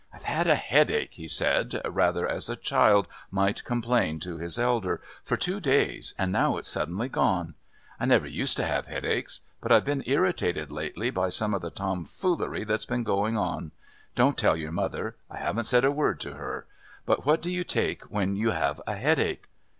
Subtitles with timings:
[0.11, 4.99] "I've had a headache," he said, rather as a child might complain to his elder,
[5.23, 7.53] "for two days, and now it's suddenly gone.
[7.99, 9.41] I never used to have headaches.
[9.61, 13.73] But I've been irritated lately by some of the tomfoolery that's been going on.
[14.15, 16.65] Don't tell your mother; I haven't said a word to her;
[17.05, 19.49] but what do you take when you have a headache?"